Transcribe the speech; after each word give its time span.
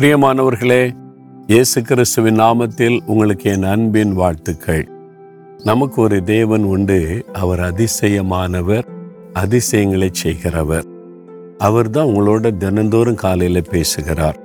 பிரியமானவர்களே 0.00 0.94
இயேசு 1.46 1.82
கிறிஸ்துவின் 1.82 2.40
நாமத்தில் 2.40 3.00
உங்களுக்கு 3.06 3.50
என் 3.50 3.62
அன்பின் 3.62 4.12
வாழ்த்துக்கள். 4.12 4.88
நமக்கு 5.64 6.02
ஒரு 6.02 6.24
தேவன் 6.24 6.62
உண்டு. 6.62 7.24
அவர் 7.32 7.60
அதிசயமானவர் 7.60 8.82
அதிசயங்களை 9.32 10.08
செய்கிறவர். 10.12 10.84
அவர் 11.58 11.90
தான் 11.90 12.06
உங்களோட 12.06 12.56
தினந்தோறும் 12.56 13.14
காலையில் 13.14 13.70
பேசுகிறார். 13.70 14.36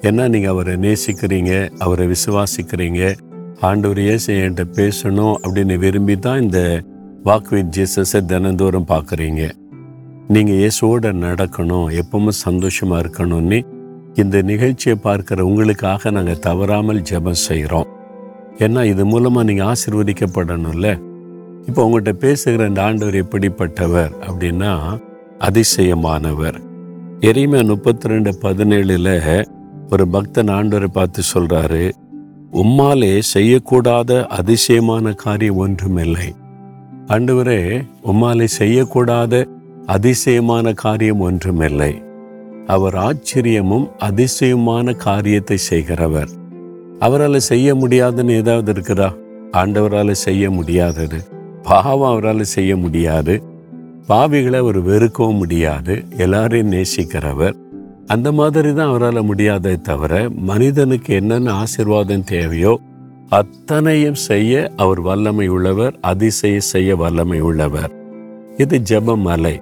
ஏன்னா 0.00 0.28
நீங்கள் 0.28 0.50
அவரை 0.50 0.76
நேசிக்கிறீங்க 0.76 1.68
அவரை 1.78 2.06
விசுவாசிக்கிறீங்க. 2.06 3.14
ஆண்டவர் 3.60 3.98
இயேசு 3.98 4.34
என்கிட்ட 4.34 4.66
பேசணும் 4.80 5.34
அப்படின்னு 5.42 5.78
விரும்பி 5.78 6.18
தான் 6.18 6.42
இந்த 6.42 6.82
வாக் 7.24 7.48
வித் 7.48 7.78
ஜீசஸை 7.78 8.24
தினந்தோறும் 8.24 8.88
பார்க்குறீங்க. 8.88 9.50
நீங்கள் 10.28 10.56
இயேசுவோட 10.56 11.12
நடக்கணும் 11.26 12.02
எப்பவும் 12.02 12.28
சந்தோஷமாக 12.28 13.02
இருக்கணும்னு 13.02 13.60
இந்த 14.14 14.42
நிகழ்ச்சியை 14.42 14.98
பார்க்குற 15.04 15.40
உங்களுக்காக 15.40 16.10
நாங்கள் 16.10 16.38
தவறாமல் 16.38 17.02
ஜெபம் 17.10 17.44
செய்கிறோம் 17.48 17.88
ஏன்னா 18.58 18.84
இது 18.84 19.06
மூலமாக 19.06 19.46
நீங்கள் 19.46 19.66
ஆசிர்வதிக்கப்படணும்ல. 19.66 20.98
இப்போ 21.66 21.84
உங்கள்கிட்ட 21.86 22.12
பேசுகிற 22.12 22.66
இந்த 22.66 22.82
ஆண்டவர் 22.82 23.14
எப்படிப்பட்டவர் 23.14 24.12
அப்படின்னா 24.28 24.98
அதிசயமானவர். 25.38 26.60
எரிமையா 27.20 27.66
முப்பத்தி 27.66 28.08
ரெண்டு 28.08 28.38
பதினேழுல 28.42 29.46
ஒரு 29.90 30.08
பக்தன் 30.08 30.48
ஆண்டவரை 30.48 30.86
பார்த்து 30.86 31.22
சொல்றாரு 31.34 31.90
உம்மாலே 32.52 33.20
செய்யக்கூடாத 33.34 34.26
அதிசயமான 34.26 35.12
காரியம் 35.12 35.56
ஒன்றுமில்லை. 35.56 36.34
ஆண்டவரே 37.06 37.86
உம்மாலே 38.02 38.46
செய்யக்கூடாத 38.58 39.48
அதிசயமான 39.86 40.72
காரியம் 40.72 41.20
ஒன்றுமில்லை. 41.20 42.02
அவர் 42.70 42.94
ஆச்சரியமும் 42.94 43.86
அதிசயமான 43.98 44.92
காரியத்தை 44.92 45.56
செய்கிறவர். 45.56 46.30
அவரால் 46.98 47.46
செய்ய 47.50 47.74
முடியாதுன்னு 47.74 48.32
ஏதாவது 48.32 48.72
இருக்குதா? 48.72 49.08
ஆண்டவரால் 49.52 50.20
செய்ய 50.26 50.50
முடியாதது. 50.50 51.18
பாவம் 51.62 52.10
அவரால் 52.10 52.52
செய்ய 52.56 52.76
முடியாது. 52.76 53.34
பாவிகளை 54.08 54.58
அவர் 54.58 54.78
வெறுக்கவும் 54.86 55.40
முடியாது. 55.42 56.04
எல்லாரையும் 56.16 56.72
நேசிக்கிறவர். 56.72 57.56
அந்த 58.06 58.28
மாதிரி 58.32 58.74
தான் 58.74 58.88
அவரால் 58.88 59.22
முடியாதே 59.22 59.74
தவிர 59.80 60.12
மனிதனுக்கு 60.30 61.14
என்னென்ன 61.14 61.52
ஆசிர்வாதம் 61.62 62.24
தேவையோ 62.24 62.74
அத்தனையும் 63.28 64.20
செய்ய 64.28 64.52
அவர் 64.76 65.00
வல்லமை 65.00 65.48
உள்ளவர் 65.48 65.96
அதிசய 66.00 66.60
செய்ய 66.72 66.96
வல்லமை 66.96 67.40
உள்ளவர் 67.40 67.92
இது 68.56 68.78
ஜெபமலை. 68.90 69.56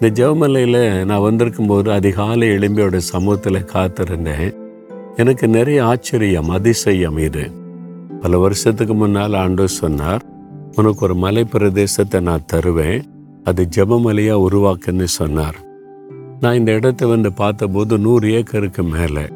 இந்த 0.00 0.26
ஜெபமலையில் 0.26 1.04
நான் 1.04 1.20
வந்திருக்கும் 1.20 1.66
போது 1.66 1.92
அதிகாலை 1.92 2.48
எழும்பியோட 2.48 2.96
சமூகத்தில் 2.96 3.64
காத்திருந்தேன். 3.64 4.54
எனக்கு 5.16 5.48
நிறைய 5.48 5.84
ஆச்சரியம் 5.84 6.48
அதிசயம் 6.48 7.18
இது. 7.18 7.50
பல 8.20 8.38
வருஷத்துக்கு 8.38 8.94
முன்னால் 8.94 9.34
ஆண்டு 9.34 9.68
சொன்னார் 9.68 10.22
உனக்கு 10.74 10.98
ஒரு 11.00 11.14
மலை 11.14 11.46
பிரதேசத்தை 11.52 12.20
நான் 12.20 12.44
தருவேன் 12.46 13.02
அது 13.44 13.68
ஜெபமலையாக 13.76 14.44
உருவாக்குன்னு 14.50 15.04
சொன்னார். 15.04 15.58
நான் 16.40 16.54
இந்த 16.54 16.72
இடத்த 16.72 17.06
வந்து 17.06 17.32
பார்த்தபோது 17.32 17.98
நூறு 17.98 18.32
ஏக்கருக்கு 18.32 18.82
மேலே. 18.82 19.26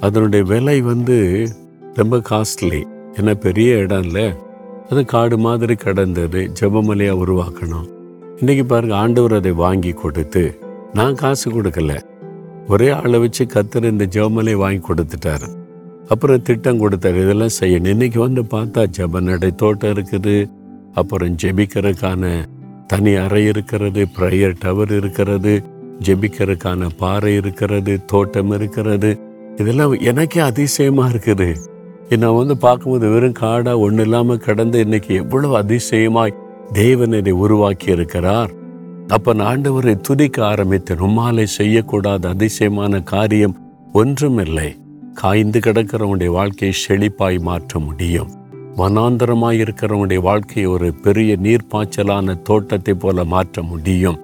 அதனுடைய 0.00 0.44
விலை 0.44 0.80
வந்து 0.80 1.48
ரொம்ப 1.94 2.22
காஸ்ட்லி. 2.30 2.82
ஏன்னா 3.12 3.34
பெரிய 3.34 3.76
இடம் 3.76 4.02
இல்லை 4.02 4.32
அது 4.90 5.04
காடு 5.04 5.38
மாதிரி 5.38 5.74
கிடந்தது 5.74 6.52
ஜெபமலையாக 6.60 7.22
உருவாக்கணும். 7.26 7.99
இன்னைக்கு 8.40 8.62
பாருங்க 8.64 8.94
ஆண்டவர் 9.00 9.32
அதை 9.38 9.50
வாங்கி 9.62 9.90
கொடுத்து 9.92 10.42
நான் 10.98 11.18
காசு 11.22 11.48
கொடுக்கல. 11.54 11.94
ஒரே 12.72 12.86
ஆளை 12.98 13.18
வச்சு 13.24 13.44
கத்துற 13.54 13.90
இந்த 13.94 14.04
ஜெபமலை 14.14 14.54
வாங்கி 14.62 14.82
கொடுத்துட்டாரு. 14.86 15.48
அப்புறம் 16.12 16.44
திட்டம் 16.46 16.80
கொடுத்தாரு 16.82 17.18
இதெல்லாம் 17.24 17.54
செய்யணும். 17.58 17.92
இன்னைக்கு 17.96 18.18
வந்து 18.24 18.42
பார்த்தா 18.54 18.82
ஜெப 18.96 19.20
நடை 19.28 19.50
தோட்டம் 19.62 19.92
இருக்குது. 19.94 20.36
அப்புறம் 21.00 21.36
ஜெபிக்கிறதுக்கான 21.42 22.32
தனி 22.92 23.12
அறை 23.24 23.42
இருக்கிறது 23.52 24.02
ப்ரையர் 24.16 24.58
டவர் 24.64 24.94
இருக்கிறது 25.00 25.54
ஜெபிக்கிறதுக்கான 26.06 26.90
பாறை 27.02 27.32
இருக்கிறது 27.40 27.94
தோட்டம் 28.12 28.52
இருக்கிறது. 28.58 29.10
இதெல்லாம் 29.62 29.96
எனக்கே 30.12 30.42
அதிசயமாக 30.50 31.12
இருக்குது. 31.12 31.50
நான் 32.22 32.38
வந்து 32.42 32.54
பார்க்கும்போது 32.66 33.08
வெறும் 33.14 33.40
காடாக 33.42 33.82
ஒன்றும் 33.86 34.06
இல்லாமல் 34.08 34.44
கிடந்து 34.46 34.78
இன்னைக்கு 34.86 35.12
எவ்வளோ 35.24 35.50
அதிசயமாய் 35.62 36.38
தேவன் 36.72 37.30
உருவாக்கி 37.30 37.90
இருக்கிறார். 37.90 38.50
அப்ப 39.08 39.34
ஆண்டவரை 39.34 40.00
துதிக்க 40.00 40.46
ஆரம்பித்தேன். 40.46 40.98
உம்மாலை 40.98 41.46
செய்யக்கூடாத 41.58 42.26
அதிசயமான 42.26 43.02
காரியம் 43.02 43.70
ஒன்றுமில்லை. 43.92 44.76
காய்ந்து 45.14 45.58
கிடக்கிறவனுடைய 45.58 46.26
வாழ்க்கையை 46.26 46.78
செழிப்பாய் 46.88 47.40
மாற்ற 47.40 47.78
முடியும். 47.78 48.30
வனாந்தரமாய் 48.76 49.66
இருக்கிறவனுடைய 49.66 50.18
வாழ்க்கையை 50.18 50.72
ஒரு 50.72 50.94
பெரிய 50.94 51.36
நீர்ப்பாய்ச்சலான 51.42 52.42
தோட்டத்தை 52.42 52.94
போல 52.94 53.24
மாற்ற 53.24 53.62
முடியும். 53.62 54.20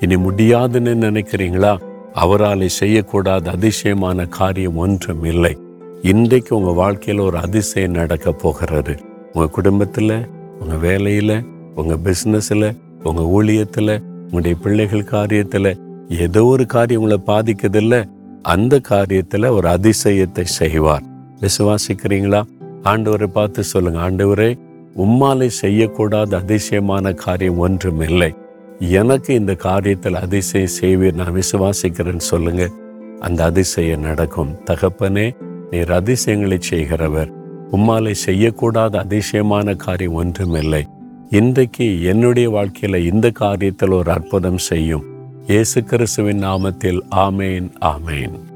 இனி 0.00 0.16
முடியாதுன்னு 0.16 0.94
நினைக்கிறீங்களா? 0.94 1.78
அவராலே 2.14 2.68
செய்யக்கூடாத 2.80 3.48
அதிசயமான 3.48 4.26
காரியம் 4.26 4.76
ஒன்றும் 4.76 5.24
இல்லை 5.24 5.56
இன்றைக்கு 6.02 6.56
உங்க 6.56 6.90
வாழ்க்கையில 6.90 7.20
ஒரு 7.20 7.38
அதிசயம் 7.38 7.90
நடக்க 7.90 8.32
போகிறது. 8.32 8.98
உங்க 9.32 9.60
குடும்பத்துல 9.60 10.28
உங்க 10.58 10.88
வேலையில 10.88 11.46
உங்க 11.78 11.94
பிசினஸ்ல 11.94 12.76
உங்க 13.02 13.42
ஊழியத்துல 13.42 14.00
உங்களுடைய 14.00 14.56
பிள்ளைகள் 14.62 15.08
காரியத்துல 15.10 15.78
ஏதோ 16.08 16.44
ஒரு 16.44 16.66
காரியம் 16.66 17.02
உங்களை 17.02 17.20
பாதிக்குதில்ல 17.26 18.08
அந்த 18.42 18.80
காரியத்துல 18.88 19.50
ஒரு 19.50 19.68
அதிசயத்தை 19.68 20.42
செய்வார். 20.42 21.02
விசுவாசிக்கிறீங்களா? 21.40 22.42
ஆண்டவரை 22.82 23.26
பார்த்து 23.26 23.64
சொல்லுங்க. 23.64 24.10
ஆண்டவரே 24.10 24.58
உம்மாலை 24.96 25.50
செய்யக்கூடாத 25.62 26.34
அதிசயமான 26.34 27.12
காரியம் 27.12 27.58
ஒன்றும் 27.58 28.00
இல்லை. 28.00 28.34
எனக்கு 28.78 29.34
இந்த 29.34 29.52
காரியத்தில் 29.52 30.14
அதிசயம் 30.14 30.76
செய்வீர். 30.80 31.12
நான் 31.12 31.34
விசுவாசிக்கிறேன்னு 31.34 32.26
சொல்லுங்க. 32.32 32.70
அந்த 33.18 33.44
அதிசயம் 33.44 34.00
நடக்கும். 34.00 34.54
தகப்பனே 34.64 35.36
நீர் 35.70 35.92
அதிசயங்களை 35.92 36.58
செய்கிறவர். 36.60 37.32
உம்மாலை 37.72 38.14
செய்யக்கூடாத 38.26 38.96
அதிசயமான 38.96 39.74
காரியம் 39.74 40.12
ஒன்றுமில்லை 40.12 40.86
இன்றைக்கு 41.30 42.02
என்னுடைய 42.02 42.50
வாழ்க்கையில் 42.50 43.12
இந்த 43.12 43.32
காரியத்தில் 43.40 43.92
ஒரு 43.92 44.10
அற்புதம் 44.10 44.58
செய்யும். 44.58 45.04
இயேசு 45.46 45.84
கிறிஸ்துவின் 45.84 46.44
நாமத்தில் 46.44 47.00
ஆமேன் 47.10 47.70
ஆமேன். 47.80 48.47